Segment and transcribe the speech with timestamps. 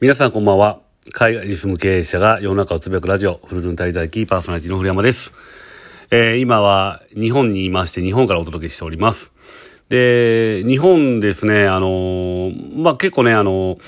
[0.00, 0.80] 皆さんこんばんは。
[1.12, 5.32] 海外に住む経営者が世の中をつぶやくラジオ、フルルン滞在キーパーソナリティの古山です。
[6.10, 9.32] えー、今は日本にいまして日本からお届けしております。
[9.90, 13.80] で、日本ですね、あのー、まあ、結構ね、あのー、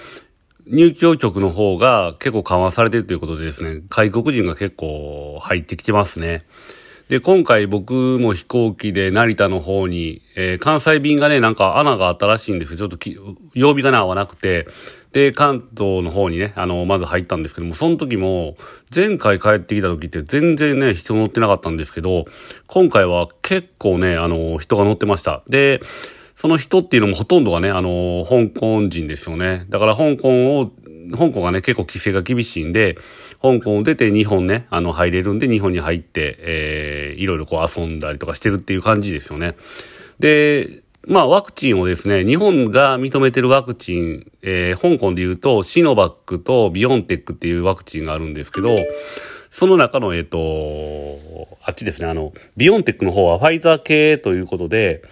[0.69, 6.45] 入居局の方が結構緩和されてるということでですね、外国人が結構入ってきてますね。
[7.09, 14.67] で、今回僕も飛行機で成田の方に、えー、関西便がね、なんか穴があったらしいんですけど、ちょっと曜日がね、合わなくて、
[15.17, 18.59] で、関東の方にね、あの、まず入ったんですけども、その時も、
[18.95, 22.27] 前回帰ってきた時って全然ね、人乗ってなかったんですけど、
[22.67, 25.43] 今回は結構ね、あの、人が乗ってました。
[25.49, 25.81] で、
[26.35, 29.65] その人っていうのもほとんどがね、あの、香港人ですよね。
[29.71, 30.73] だから香港を、
[31.13, 32.99] 香港がね、結構規制が厳しいんで、
[33.41, 39.57] 香港を出て日本ね、あの、入れるんで日本に入って、えー、いろいろこう遊んだりとかしてるっていう感じですよね。
[40.19, 48.75] で、まあ、ワクチンをですね、日本が認めてるワクチン、えー、香港で言うと、シノバックとビヨンテックっていうワクチンがあるんですけど、
[49.49, 55.05] その中の、えっ、ー、と、あっちですね、あの、ビヨンテックの方はファイザー系ということで、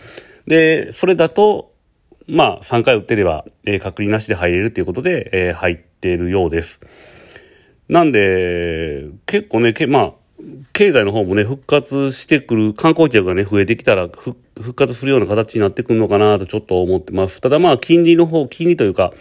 [0.48, 1.73] で、それだと、
[2.27, 6.81] まあ、3回打ってれば、えー、隔離なしで入れるということで、えー、入ってるようです。
[7.89, 10.12] なんで、結構ね、けまあ、
[10.72, 14.36] 経済の方もね、復活してくる、観光客がね、増えてきたら、復
[14.74, 17.40] 活するような形になってくるのかなとちょっと思ってます。
[17.40, 19.12] ただまあ、金利の方、金利というか、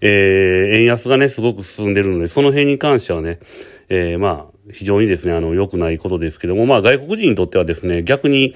[0.00, 3.40] えー、円安がね、すごく進んでるので、その辺に関してはね、
[3.88, 8.54] えー、まあ、非常にですね、あの、良くないことですけども、まあ、外国人にとってはですね、逆に、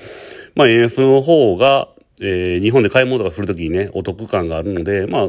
[0.55, 1.89] まあ、円安の方が、
[2.21, 5.29] えー、日本で買い物とかするときにね、お得感があるので、まあ、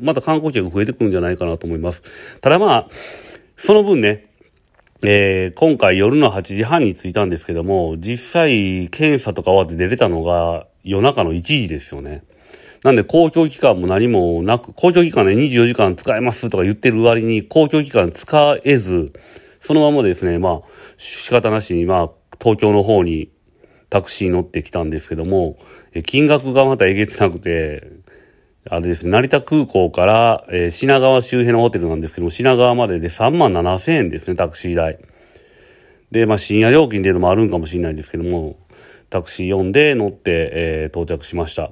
[0.00, 2.02] また観光客増えてくるんじゃないかなと思います。
[2.40, 2.88] ただまあ、
[3.56, 4.26] その分ね、
[5.02, 12.22] えー、今回夜の8時半に着いたんですけども、実際検査とか終わって出れたのが夜中の1時ですよね。
[12.84, 19.12] なんで公共機関も何もなく、公共機関ね24時間使えますとか言ってる割に公共機関使えず、
[19.60, 20.62] そのままですね、まあ
[20.96, 22.10] 仕方なしにまあ
[22.40, 23.30] 東京の方に
[23.90, 25.58] タクシー乗ってきたんですけども、
[26.06, 27.90] 金額がまたえげつなくて、
[28.70, 34.98] あれですね、成田空港から、えー、品川周辺のホテルなんですけども、品川までで3万7千円ですね、タクシー代。
[36.10, 38.56] で、まあ深夜料金っていうのもあるんかもしれないんですけども、
[39.10, 41.70] タクシー呼んで乗って、えー、到着しました。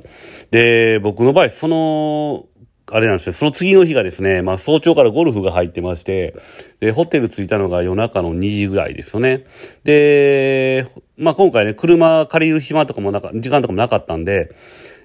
[0.50, 2.46] で、僕の場合、その、
[2.90, 6.34] あれなんですよ、その次の日がですね、まあ早朝からゴルフが入ってまして、
[6.80, 9.44] で、ホテル着いたのが夜中の2時ぐらいですよね。
[9.84, 10.86] で、
[11.16, 14.50] まあ今回ね、車借りる暇とかもなか、時間とかもなかったんで、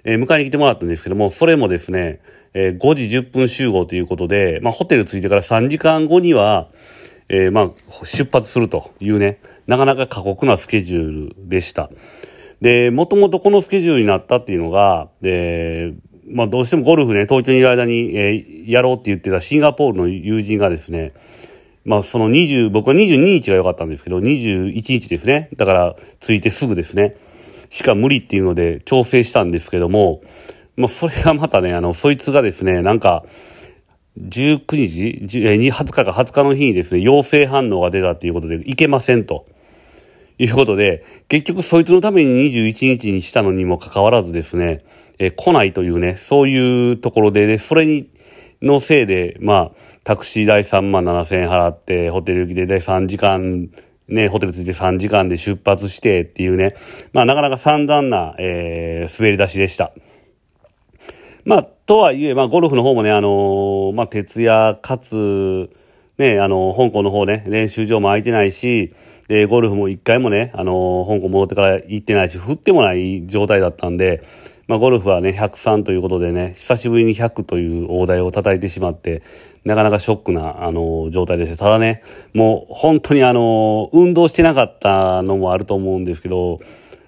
[0.08, 2.22] えー、迎えに来てもらったんですけども、それもですね、
[2.54, 6.70] えー、5時10分集合ということで、まあ、ホテル着いてから3時間後には、
[7.28, 11.90] えー、まあ、出発するというね、なかなか過酷なスケジュールでした。
[12.62, 15.94] で、もともとこのスケジュールになったっていうのが、で、
[16.26, 21.12] まあ、どうしてもゴルフね、東京にいる間に、えー、やろうって言ってたシンガポールの友人がですね、
[21.84, 25.50] まあ、その20、僕は22日が良かったんですけど、21日ですね。
[25.58, 27.16] だから、着いてすぐですね。
[27.70, 30.22] しか無理っていうので調整したんですけども、
[30.76, 33.26] まあ、それがまたね、あの、そいつがですね、なんか、
[34.20, 39.46] 19日 ?20 日か20日の日にですね、陽性反応が出たっていうことで、いけませんと。
[40.40, 44.84] いうことで、結局そいつのために21日にしたのにもかかわらずですね、
[45.18, 48.10] え来ないというね、そういうところで、ね、それに、
[48.62, 49.72] のせいで、まあ、
[50.04, 53.70] タクシー代3万7千円払って、ホテル行きで、ね、3時間
[54.08, 56.76] ね、ホテル着いて3時間で出発してっていうね、
[57.14, 59.92] まあなかなか散々な、えー、滑り出しでした。
[61.46, 65.70] まあ、とはいえ、まあゴルフの方もね、あのー、まあ徹夜かつ、
[66.18, 68.94] ね、あのー、香港の方ね、練習場も空いてないし、
[69.28, 74.24] で、ゴルフも一回もね、あのー、香港戻ってから行ってないし、振ってもない状態だったんで、
[74.68, 79.24] まあ、ゴルフはね、103ということでね、久しぶりに100という大台を叩いてしまって、
[79.64, 81.58] なかなかショックな、あの、状態でした。
[81.58, 86.60] ただね、もう本当にあの、運動してなかったのもあると思うんですけど、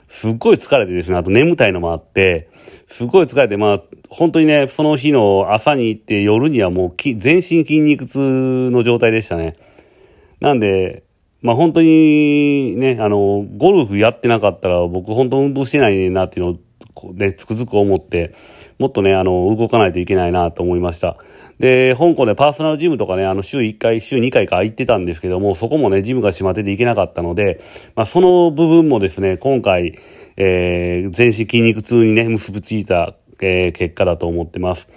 [0.08, 2.50] すっごい疲れてですね、あと眠たいのもあって、
[2.88, 8.20] すっごい疲れて、まあ、本当にね、その日の朝に行って夜にはもう全身筋肉痛
[8.72, 9.56] の状態でしたね。
[10.40, 11.04] なんで、
[11.42, 16.58] まあ本当にね、あの、ゴルフやってなかったら僕本当運動してないなっていうのを
[17.14, 18.34] ね、つくづく思って、
[18.78, 21.18] もっとね、あの、動かないといけないなと思いました。
[21.60, 27.60] で、香港でパーソナルジムとかね、あの、週1回、週2回か行ってたんですけども、そこもね、ジムが閉まってて行けなかったので、
[27.96, 29.98] まあ、その部分もですね、今回、
[30.38, 34.88] えー、全身筋肉痛にね、結びついた、えー、結果だと思ってます。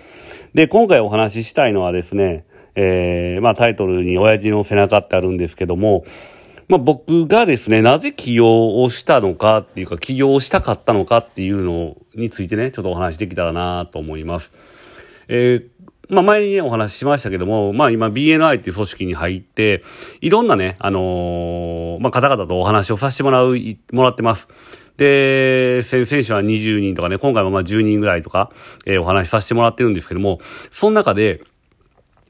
[0.55, 2.45] で、今回お話ししたいのはですね、
[2.75, 6.05] えー、まあ、タイトルに親父の背中ってあるんですけども、
[6.73, 14.55] まあ、僕がですね、なぜ起業をしたのかっていうか、起業したかったのかっていうのについてね、ちょっとお話しできたらなと思います。
[15.29, 15.69] えー
[16.09, 19.83] まあ前にね、お話ししましたけども、まあ今 BNI っていう組織に入って、
[20.21, 23.57] いろんなね、あのー、まあ方々とお話をさせてもらう、
[23.93, 24.49] もらってます。
[24.97, 28.51] で、選手は20人とかね、今回もまあ10人ぐらいとか、
[28.85, 30.41] えー、お話しさせてもらってるんですけども、
[30.71, 31.45] その中で、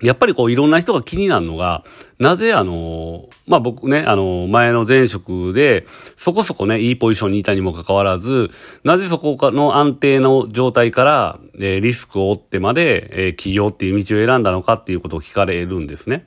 [0.03, 1.85] やっぱりこういろんな人が気になるのが、
[2.19, 8.51] なぜあの、まあ、僕ね、あの、前の前職で、そこそこね、いいポジションにいたにもかかわらず、
[8.85, 16.27] なぜそこの安定の状態から、えー、リスクを負ってまで、えー、起業っていう道を選んだのかっていうことを聞かれるんですね。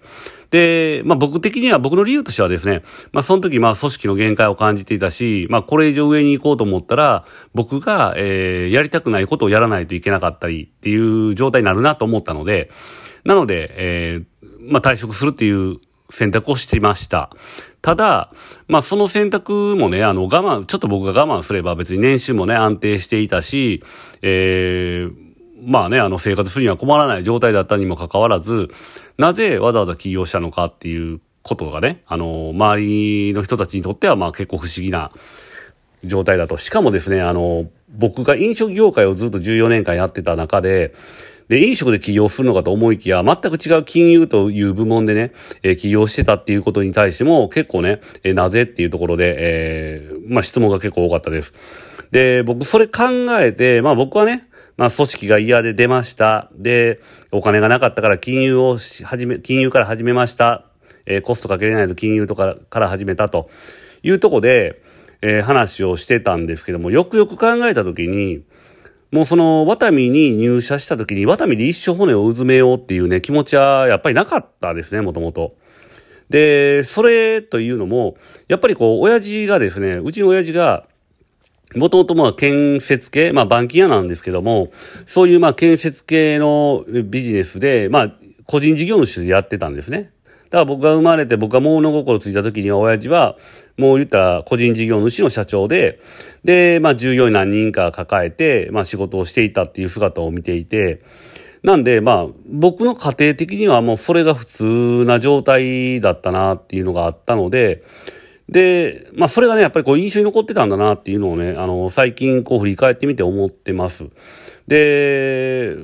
[0.51, 12.69] で、まあ僕的には、僕の理由としてはですね、まあその時まあ組織の限界を感じていたし、まあこれ以上上に行こうと思ったら、僕が、えー、やりたくないことをやらないといけなかったりっていう状態になるなと思ったので、
[13.25, 15.77] なので、えー、まあ退職するっていう
[16.09, 17.31] 選択をしていました。
[17.81, 18.31] ただ、
[18.67, 23.83] まあその選択もね、あの我慢、ちょっと僕が我慢すれば別に年収もね安定していたし、
[24.21, 25.13] えー、
[25.63, 28.69] まあね、あの生活するには困らない状態だったにもかかわらず、
[29.17, 35.11] なぜわざわざ起業したのかっていうことがね、あの、周りの人たちにとってはまあ結構不思議な
[36.03, 36.57] 状態だと。
[36.57, 40.93] しかもですね、あの、僕が飲食業界をずっと14年間やってた中で、
[41.47, 45.31] で、飲食で起業するのかと思いきや、全く違う金融という部門でね、
[45.63, 51.53] え、起業してたっていうことに対しても、結構ね、え、なぜっていうところで、えー、まあ質問が結構多かったです。
[52.11, 53.03] で、僕それ考
[53.39, 54.47] えて、まあ僕はね、
[54.77, 56.49] まあ組織が嫌で出ました。
[56.55, 56.99] で、
[57.31, 60.65] お金がなかったから金融を始め、金融から始めました。
[61.05, 63.49] えー、コストかけれないと金融とかから始めたと
[64.01, 64.81] いうとこで、
[65.21, 68.41] えー、話をしてたんですけども、よくよく考えたときに、
[69.15, 75.55] もうその、ワタミに入社した時に、ワタミで一生骨をうずめようっていうね、気持ちはやっぱりなかったですね、もともと。
[76.29, 78.17] で、それというのも、
[78.49, 80.85] やっぱりこう、親父がですね、うちの親父が、
[81.77, 84.73] もともとまあ建設系、まあ板金屋なんですけども、
[85.05, 88.11] そういうまあ建設系のビジネスで、まあ
[88.45, 90.11] 個人事業主でやってたんですね。
[90.49, 93.35] だから僕が生まれて僕が物心ついた時には親父は、
[93.77, 95.99] もう言ったら個人事業主の社長で、
[96.43, 101.01] で、まあ従業員何人か抱えて、まあ仕事をしていたっていう姿を見ていて、
[101.63, 107.83] なんで、まあ、僕の家庭的にはもうそれが普通な状態だったなっていうのがあったので、
[108.47, 114.05] で、まあそれがね、やっぱりこう印象に残ってたんだなっていうのをね、あの、最近こう振り返ってみて思ってます。
[114.67, 115.75] で、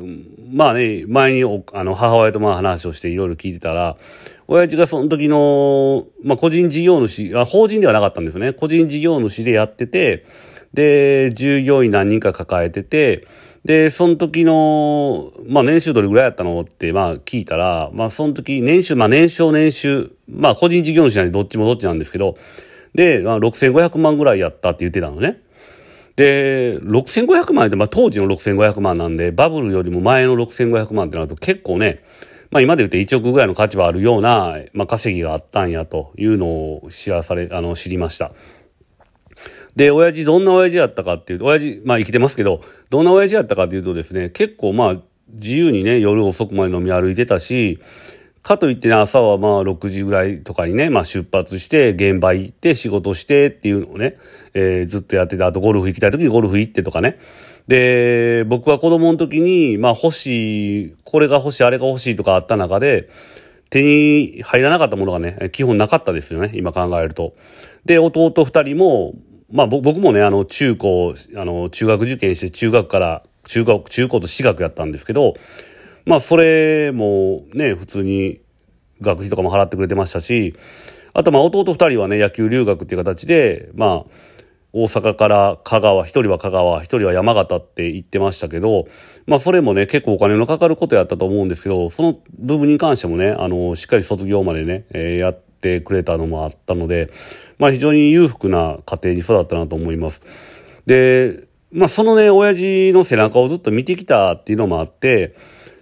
[0.51, 1.43] まあね、前に
[1.73, 3.97] あの母親とまあ話をしていろいろ聞いてたら、
[4.53, 8.51] 親父がその時の、まあ、個人事業主あ、法人ではなかったんですね。
[8.51, 10.25] 個人事業主でやってて、
[10.73, 13.25] で、従業員何人か抱えてて、
[13.63, 22.35] で、その時の、まあ年収どれぐらいやったのって、まあ聞いたら、まあその時、年収、まあ年少年収、まあ個人事業主なんでどっちもどっちなんですけど、
[22.93, 25.39] で、まあ6500万ぐらいやったって言ってたのね。
[26.17, 32.01] で、6500万って、まあ当時の6500万なんで、バブルよりも前の6500万ってなると結構ね、
[32.51, 38.33] まあ今で言うと1億ぐらいの価値はあるような、まあ稼ぎがあったんやというのを知らされ、あの、知りました。
[39.75, 44.95] で、親父どんな親父やったかっていうと、親父、まあ生きてますけど、どんな親父やったかっていうとですね、結構まあ
[45.29, 47.79] 自由にね、夜遅くまで飲み歩いてたし、
[48.43, 54.17] かといってね、朝はまあ6時ぐらいとかにね、まあ出発して、現場行って仕事してっていうのをね、
[54.53, 57.17] えー、ずっとやってて、あとゴルフ行きたい時にゴルフ行ってとかね。
[57.67, 63.09] で、僕は子供の時に、まあ欲しい、これが欲しい、あれが欲しいとかあった中で、
[63.69, 67.33] 手に入らなかったものがね、基本なかったですよね、今考えると。
[67.85, 69.13] で、弟二人も、
[69.51, 75.35] まあ僕もね、あの中高、あの中学受験して中学から、中学、中高と私学やったんですけど、
[76.05, 78.41] まあそれもね、普通に
[79.01, 80.55] 学費とかも払ってくれてましたし、
[81.13, 84.11] あとまあ弟二人はね、野球留学っていう形で、まあ、
[84.73, 88.87] 大阪から香川、一人は香川、一人は山形って言ってましたけど、
[89.25, 97.11] まあそれもね、結構お金のかかることやったと思うんですけど、その部分に関してもね、あの、しっかり卒業までね、えー、やってくれたのもあったので、
[97.59, 100.21] まあ非常に裕福な家庭に育ったなと思います。
[100.85, 105.35] で、まあそのね、親父の背中をずっと見てきたっていうのもあって、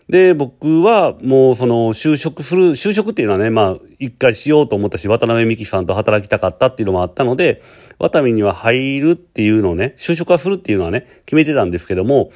[0.10, 7.62] で、僕はもうその就職する、就職っていうのはね、まあ一回しようと思ったし、渡辺美樹さんと働きたかったっていうのもあったので、
[8.00, 12.32] ワタミには入るっていうのをね、就職はするっていうのはね、決めてたんですけども、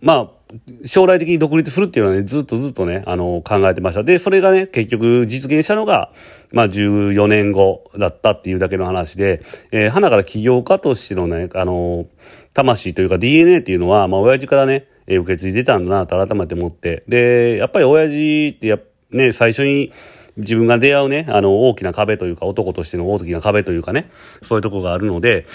[0.00, 0.36] まあ、
[0.84, 4.04] 将来的に独立するっていうのはね、ずっとずっとね、あの、考えてました。
[4.04, 6.12] で、それがね、結局実現したのが、
[6.52, 12.06] まあ、14年後だったっていうだけの話で、えー、花から起業家としてのね、あの、
[12.54, 17.04] 魂というか DNA っていうのは、まあ、親父からね、受け継いでたんだなと改めて思って。
[17.08, 19.92] で、やっぱり親父って、ね、最初に、
[20.36, 24.10] 自分が出会うね、あの、大きな壁というか、男としての大きな壁というかね、
[24.42, 25.46] そういうとこがあるので、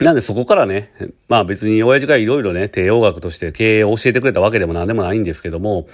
[0.00, 0.92] なんでそこからね、
[1.28, 5.88] まあ別に親父がいろいろね、帝王学として経営を教えてくれたわけでも何でもないんですけども、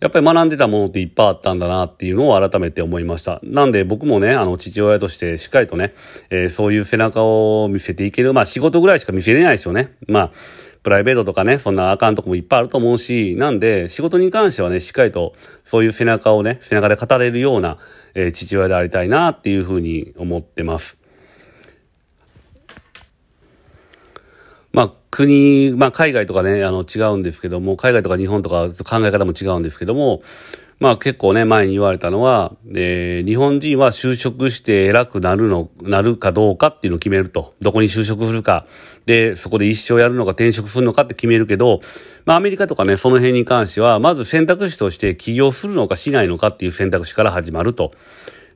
[0.00, 3.40] やっぱり学んでたものっていっぱいあったんだなっていうのを改めて思いました。
[3.42, 5.92] なんで僕もね、あの父親としてしっかりとね、
[6.30, 9.90] えー、そういう背中を見せていける、まあ仕事ぐらいしか見せれないですよね。
[10.06, 10.32] まあ、
[10.88, 17.76] プライベートとかね、そんなあかんとこもいっぱいあると思うし、なんで仕事に関してはね、しっかりとそういう背中をね、背中で語れるような、
[18.14, 20.96] えー、父親でありたいなっていうふうに思ってます。
[24.72, 30.22] まあ、国、まあ、海外とかね、あの、違うんですけども、海外とか日本とか考え方も違うんですけども、
[30.80, 37.54] まあ結構ね、前に言われたのは、えー、日本人は就職して偉くなるの、なるかどうかっていうのを決めると。
[37.60, 38.64] どこに就職するか。
[39.04, 41.80] で、そこで一生やるのか転職するのかって決めるけど、
[42.26, 47.90] まあアメリカとかね、その辺に関しては、まず選択肢として起業するのかしないのかっていう選択肢から始まると。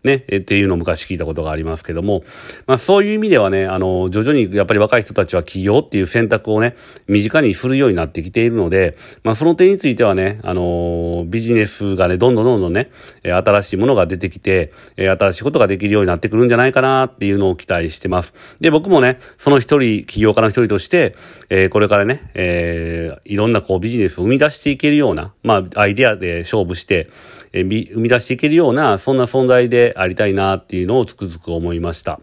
[0.05, 2.25] ね、えっていうのを昔聞いたことがありますけども、
[2.67, 12.91] まあそういう意味ではね、あの、徐々にやっぱり若い人たちは起業っていう選択をね、身近にするようになってきているので、まあその点についてはね、あの、ビジネスがね、どんどんどんどんね、
[13.23, 18.35] 新しいものが出てきて、新しいことができるようになってくるんじゃないかなっていうのを期待してます。
[18.61, 21.15] で、僕もね、その一人、起業家の一人として、
[21.49, 27.09] えー、これからね、えー、いろんなこうビジネスを生み出していけるような、まあアイデアで勝負して、
[27.53, 32.21] え、生み出していけるような、そんな存在でありたいなっていうのをつくづく思いました。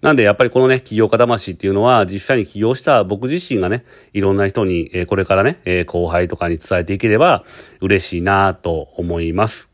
[0.00, 7.44] なんでやっぱりこのね、起業家魂っていうのは実際に起業した僕自身がね、いろんな人に、えこれからね、え後輩とかに伝えていければ
[7.80, 9.68] 嬉しいなと思います。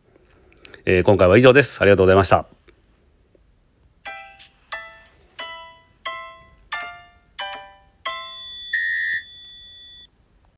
[0.86, 1.80] え今回は以上です。
[1.80, 2.53] ありがとうございました。